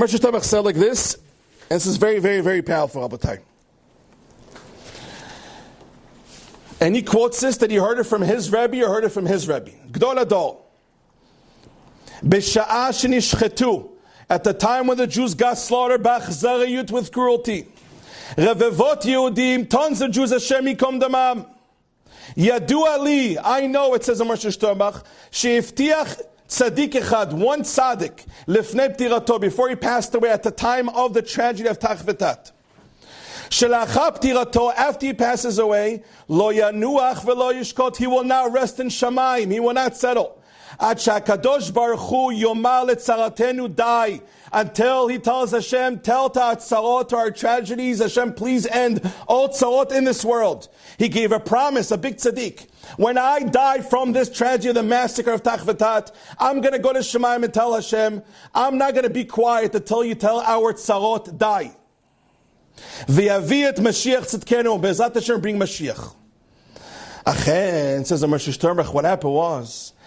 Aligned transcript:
Rashi 0.00 0.18
Tabach 0.18 0.44
said 0.44 0.60
like 0.60 0.76
this, 0.76 1.14
and 1.70 1.76
this 1.76 1.86
is 1.86 1.96
very, 1.96 2.18
very, 2.18 2.40
very 2.40 2.62
powerful, 2.62 3.08
Rabbatai. 3.08 3.40
And 6.80 6.94
he 6.94 7.02
quotes 7.02 7.40
this 7.40 7.56
that 7.58 7.70
he 7.70 7.76
heard 7.76 7.98
it 7.98 8.04
from 8.04 8.22
his 8.22 8.52
Rebbe 8.52 8.84
or 8.84 8.88
heard 8.88 9.04
it 9.04 9.10
from 9.10 9.26
his 9.26 9.48
Rebbe. 9.48 9.70
Gdol 9.90 10.24
Adol. 10.24 10.58
At 14.30 14.44
the 14.44 14.52
time 14.52 14.86
when 14.86 14.98
the 14.98 15.06
Jews 15.06 15.34
got 15.34 15.58
slaughtered, 15.58 16.02
b'achzariyut 16.02 16.90
with 16.90 17.10
cruelty. 17.12 17.66
Revevot 18.36 19.02
Yehudim, 19.02 19.68
tons 19.68 20.02
of 20.02 20.10
Jews, 20.10 20.30
Hashem 20.30 20.66
yikom 20.66 21.00
damam. 21.00 21.48
Yadu 22.36 22.84
Ali, 22.84 23.38
I 23.38 23.66
know 23.66 23.94
it 23.94 24.04
says 24.04 24.20
in 24.20 24.28
Rosh 24.28 24.44
Hashanah, 24.44 25.02
she'iftiach 25.30 26.20
tzaddik 26.48 26.92
echad, 26.92 27.32
one 27.32 27.62
tzaddik, 27.62 28.24
lifnei 28.46 28.96
ptirato, 28.96 29.40
before 29.40 29.68
he 29.68 29.76
passed 29.76 30.14
away 30.14 30.30
at 30.30 30.42
the 30.42 30.50
time 30.50 30.88
of 30.90 31.14
the 31.14 31.22
tragedy 31.22 31.68
of 31.68 31.78
Tachvetat. 31.78 32.52
Shelachap 33.50 34.20
tirato, 34.20 34.72
after 34.74 35.06
he 35.06 35.14
passes 35.14 35.58
away, 35.58 36.02
lo 36.26 36.52
yanuach 36.52 37.24
velo 37.24 37.52
yishkot, 37.52 37.96
he 37.96 38.06
will 38.06 38.24
now 38.24 38.48
rest 38.48 38.80
in 38.80 38.88
Shemaim, 38.88 39.50
he 39.50 39.60
will 39.60 39.74
not 39.74 39.96
settle. 39.96 40.37
Ad 40.80 40.98
shakadosh 40.98 41.74
baruch 41.74 41.98
hu 41.98 42.32
yomar 42.32 42.88
letzaratenu 42.88 43.74
die. 43.74 44.20
Until 44.52 45.08
he 45.08 45.18
tells 45.18 45.50
Hashem, 45.50 46.00
tell 46.00 46.30
to 46.30 46.40
our 46.40 46.56
tzarot, 46.56 47.08
to 47.08 47.16
our 47.16 47.30
tragedies, 47.32 47.98
Hashem, 47.98 48.34
please 48.34 48.66
end 48.66 49.12
all 49.26 49.48
tzarot 49.48 49.92
in 49.92 50.04
this 50.04 50.24
world. 50.24 50.68
He 50.96 51.08
gave 51.08 51.32
a 51.32 51.40
promise, 51.40 51.90
a 51.90 51.98
big 51.98 52.16
tzaddik. 52.16 52.68
When 52.96 53.18
I 53.18 53.40
die 53.40 53.80
from 53.82 54.12
this 54.12 54.30
tragedy 54.30 54.68
of 54.68 54.76
the 54.76 54.82
massacre 54.84 55.32
of 55.32 55.42
Tachvatat, 55.42 56.12
I'm 56.38 56.60
going 56.60 56.72
to 56.72 56.78
go 56.78 56.92
to 56.92 57.00
Shemaim 57.00 57.42
and 57.44 57.52
tell 57.52 57.74
Hashem, 57.74 58.22
I'm 58.54 58.78
not 58.78 58.94
going 58.94 59.04
to 59.04 59.10
be 59.10 59.24
quiet 59.24 59.74
until 59.74 60.04
you 60.04 60.14
tell 60.14 60.40
our 60.40 60.72
tzarot, 60.72 61.36
die. 61.36 61.72
V'yaviyat 63.06 63.78
Mashiach 63.78 64.38
tzidkenu, 64.38 64.80
Be'ezat 64.80 65.14
Hashem 65.14 65.40
bring 65.40 65.58
Mashiach. 65.58 66.14
Achen, 67.26 68.06
says 68.06 68.22
the 68.22 68.26
Hashanah, 68.26 68.94
what 68.94 69.04
happened 69.04 69.34
was, 69.34 69.92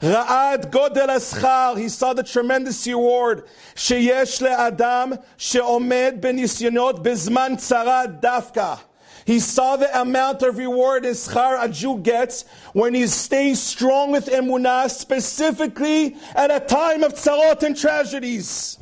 Ra'ad 0.00 0.70
godel 0.70 1.08
eschar, 1.08 1.78
he 1.78 1.88
saw 1.88 2.12
the 2.12 2.22
tremendous 2.22 2.86
reward. 2.86 3.44
Sheyesh 3.74 4.40
le'adam 4.40 5.22
she'omed 5.36 6.22
benisyanot 6.22 7.02
bezman 7.04 7.56
tzara 7.56 8.20
dafka. 8.20 8.80
He 9.24 9.38
saw 9.38 9.76
the 9.76 10.00
amount 10.00 10.42
of 10.42 10.58
reward 10.58 11.04
Ischar 11.04 11.62
a 11.62 11.68
Jew 11.68 11.98
gets 11.98 12.44
when 12.72 12.94
he 12.94 13.06
stays 13.06 13.62
strong 13.62 14.10
with 14.10 14.26
emunah, 14.26 14.90
specifically 14.90 16.16
at 16.34 16.50
a 16.50 16.58
time 16.58 17.04
of 17.04 17.14
tzarot 17.14 17.62
and 17.62 17.76
tragedies. 17.76 18.79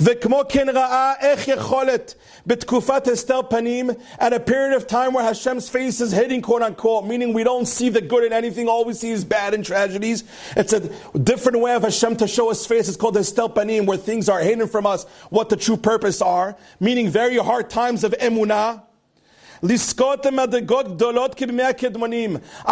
וכמו 0.00 0.42
כן 0.48 0.68
ראה 0.68 1.12
איך 1.20 1.48
יכולת 1.48 2.14
בתקופת 2.46 3.08
הסתר 3.08 3.40
פנים, 3.48 3.90
at 4.20 4.32
a 4.32 4.38
period 4.38 4.72
of 4.76 4.86
time 4.86 5.12
where 5.14 5.24
Hashem's 5.24 5.68
face 5.68 6.00
is 6.00 6.12
hidden, 6.12 6.40
quote 6.40 6.62
unquote, 6.62 7.04
meaning 7.04 7.32
we 7.32 7.42
don't 7.42 7.66
see 7.66 7.88
the 7.88 8.00
good 8.00 8.22
in 8.24 8.32
anything, 8.32 8.68
all 8.68 8.84
we 8.84 8.92
see 8.92 9.10
is 9.10 9.24
bad 9.24 9.54
in 9.54 9.62
tragedies. 9.62 10.22
It's 10.56 10.72
a 10.72 10.80
different 11.18 11.58
way 11.58 11.74
of 11.74 11.82
Hashem 11.82 12.16
to 12.16 12.28
show 12.28 12.48
his 12.50 12.64
face. 12.64 12.88
It's 12.88 12.96
called 12.96 13.16
Estel 13.16 13.50
Panim, 13.50 13.86
where 13.86 13.98
things 13.98 14.28
are 14.28 14.40
hidden 14.40 14.68
from 14.68 14.86
us, 14.86 15.04
what 15.30 15.48
the 15.48 15.56
true 15.56 15.76
purpose 15.76 16.22
are, 16.22 16.56
meaning 16.78 17.08
very 17.08 17.38
hard 17.38 17.68
times 17.68 18.04
of 18.04 18.12
emunah. 18.12 18.82
A 19.62 19.68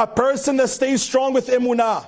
person 0.06 0.56
that 0.58 0.68
stays 0.68 1.02
strong 1.02 1.32
with 1.32 1.46
emunah 1.48 2.06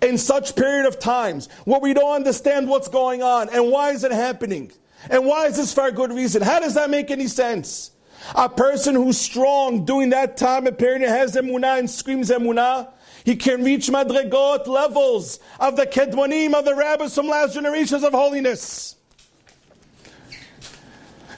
in 0.00 0.18
such 0.18 0.56
period 0.56 0.86
of 0.86 0.98
times 0.98 1.48
where 1.64 1.80
we 1.80 1.94
don't 1.94 2.14
understand 2.14 2.68
what's 2.68 2.88
going 2.88 3.22
on 3.22 3.48
and 3.50 3.70
why 3.70 3.90
is 3.90 4.04
it 4.04 4.12
happening 4.12 4.70
and 5.10 5.24
why 5.26 5.46
is 5.46 5.56
this 5.56 5.72
for 5.72 5.86
a 5.86 5.92
good 5.92 6.12
reason 6.12 6.42
how 6.42 6.60
does 6.60 6.74
that 6.74 6.90
make 6.90 7.10
any 7.10 7.26
sense 7.26 7.90
a 8.34 8.48
person 8.48 8.94
who's 8.94 9.18
strong 9.18 9.84
during 9.84 10.10
that 10.10 10.36
time 10.36 10.66
and 10.66 10.78
period 10.78 11.06
has 11.08 11.36
emunah 11.36 11.78
and 11.78 11.90
screams 11.90 12.30
emunah 12.30 12.88
he 13.24 13.36
can 13.36 13.62
reach 13.62 13.88
madregot 13.88 14.66
levels 14.66 15.38
of 15.60 15.76
the 15.76 15.86
kedmonim 15.86 16.54
of 16.54 16.64
the 16.64 16.74
rabbis 16.74 17.14
from 17.14 17.28
last 17.28 17.54
generations 17.54 18.02
of 18.02 18.12
holiness 18.12 18.96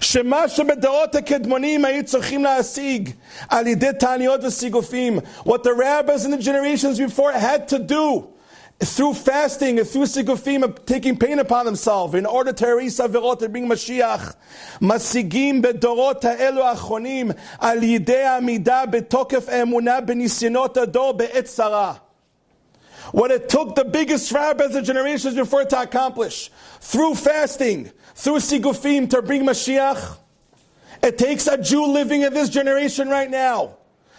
שמה 0.00 0.49
שבדורות 0.49 1.15
הקדמונים 1.15 1.84
היו 1.84 2.05
צריכים 2.05 2.44
להשיג 2.44 3.11
על 3.49 3.67
ידי 3.67 3.93
תעניות 3.99 4.44
וסיגופים, 4.44 5.19
what 5.44 5.62
the 5.65 5.72
rabbis 5.72 6.25
in 6.25 6.31
the 6.31 6.39
generations 6.39 6.99
before 6.99 7.33
had 7.33 7.67
to 7.69 7.78
do 7.78 8.28
through 8.84 9.14
fasting 9.14 9.84
through 9.84 10.03
sigufim 10.03 10.86
taking 10.86 11.18
pain 11.18 11.38
upon 11.38 11.66
themselves 11.66 12.16
in 12.16 12.25
order 12.25 12.52
to 12.52 12.68
erase 12.68 13.00
averot 13.00 13.40
to 13.40 13.47
bring 13.47 13.68
Mashiach. 13.68 14.36
Masigim 14.80 15.62
bedorot 15.62 16.24
ha'elu 16.24 16.62
achonim 16.62 17.38
al 17.59 17.78
yidei 17.78 18.38
amida 18.38 18.86
betokef 18.88 19.50
emunah 19.50 20.06
benisyanot 20.06 20.75
ador 20.81 21.14
be'etzara. 21.14 22.00
What 23.12 23.30
it 23.30 23.50
took 23.50 23.75
the 23.75 23.86
biggest 23.86 24.31
rabbis 24.31 24.74
of 24.74 24.84
generations 24.84 25.36
before 25.36 25.66
to 25.66 25.81
accomplish 25.81 26.50
through 26.80 27.16
fasting, 27.16 27.92
through 28.16 28.38
sigufim 28.38 29.09
to 29.12 29.22
bring 29.22 29.44
Mashiach. 29.44 30.18
It 31.03 31.18
takes 31.18 31.46
a 31.48 31.58
Jew 31.58 31.86
living 31.86 32.22
in 32.22 32.34
this 32.34 32.50
generation 32.50 33.09
right 33.09 33.30
now, 33.30 33.78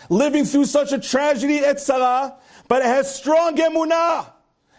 living 0.09 0.45
through 0.45 0.67
such 0.67 0.93
a 0.93 0.99
tragedy, 0.99 1.61
etzara, 1.61 2.35
but 2.69 2.83
it 2.83 2.87
has 2.87 3.13
strong 3.13 3.57
emunah 3.57 4.27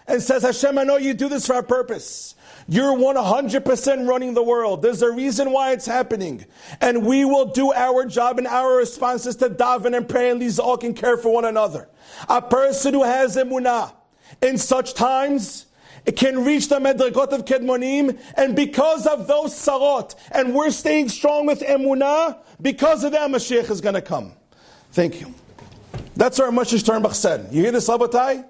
and 0.08 0.22
says, 0.22 0.44
Hashem, 0.44 0.78
I 0.78 0.84
know 0.84 0.98
you 0.98 1.14
do 1.14 1.30
this 1.30 1.48
for 1.48 1.56
a 1.56 1.64
purpose. 1.64 2.36
You're 2.68 2.96
100% 2.96 4.08
running 4.08 4.34
the 4.34 4.44
world. 4.44 4.82
There's 4.82 5.02
a 5.02 5.12
reason 5.12 5.52
why 5.52 5.72
it's 5.72 5.86
happening. 5.86 6.46
And 6.80 7.06
we 7.06 7.26
will 7.26 7.46
do 7.46 7.74
our 7.74 8.06
job 8.06 8.38
and 8.38 8.48
our 8.48 8.78
responses 8.78 9.36
to 9.38 9.50
daven 9.50 9.96
and 9.96 10.08
pray 10.08 10.30
and 10.30 10.42
these 10.42 10.60
all 10.60 10.78
can 10.78 10.94
care 10.94 11.18
for 11.18 11.34
one 11.34 11.46
another. 11.46 11.90
A 12.30 12.42
person 12.42 12.94
who 12.94 13.04
has 13.04 13.36
emunah 13.36 13.94
in 14.42 14.58
such 14.58 14.94
times, 14.94 15.66
it 16.06 16.16
can 16.16 16.44
reach 16.44 16.70
the 16.70 16.80
medragot 16.80 17.32
of 17.32 17.46
kedmonim, 17.46 18.20
and 18.36 18.56
because 18.56 19.08
of 19.08 19.28
those 19.28 19.54
sarot, 19.54 20.16
and 20.32 20.54
we're 20.54 20.72
staying 20.72 21.10
strong 21.10 21.46
with 21.46 21.62
emunah, 21.62 22.38
because 22.62 23.04
of 23.04 23.14
that, 23.14 23.30
Mashiach 23.30 23.70
is 23.70 23.80
going 23.80 23.96
to 23.96 24.02
come. 24.02 24.34
Thank 24.92 25.22
you. 25.22 25.34
That's 26.16 26.40
our 26.40 26.50
Mashiach 26.50 26.84
Sternbuch 26.84 27.14
said. 27.14 27.50
You 27.52 27.64
hear 27.64 27.72
this, 27.72 27.88
Sabatai? 27.88 28.46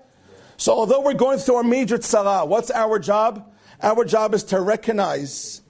So 0.57 0.73
although 0.73 1.01
we're 1.01 1.13
going 1.13 1.39
through 1.39 1.59
a 1.59 1.63
major 1.63 1.97
tzara, 1.97 2.47
what's 2.47 2.71
our 2.71 2.99
job? 2.99 3.51
Our 3.81 4.05
job 4.05 4.33
is 4.33 4.43
to 4.45 4.61
recognize 4.61 5.61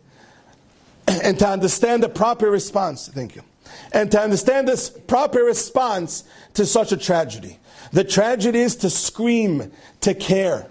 and 1.07 1.37
to 1.39 1.47
understand 1.47 2.03
the 2.03 2.09
proper 2.09 2.49
response. 2.49 3.07
Thank 3.07 3.35
you. 3.35 3.43
And 3.91 4.11
to 4.11 4.19
understand 4.19 4.67
this 4.67 4.89
proper 4.89 5.43
response 5.43 6.23
to 6.53 6.65
such 6.65 6.91
a 6.91 6.97
tragedy. 6.97 7.59
The 7.91 8.03
tragedy 8.03 8.59
is 8.59 8.75
to 8.77 8.89
scream, 8.89 9.71
to 10.01 10.13
care. 10.13 10.67